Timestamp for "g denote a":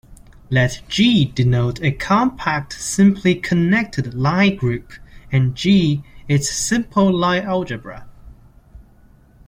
0.87-1.91